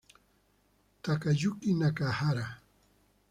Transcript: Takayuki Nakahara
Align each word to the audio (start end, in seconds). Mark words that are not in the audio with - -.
Takayuki 1.03 1.69
Nakahara 1.79 2.45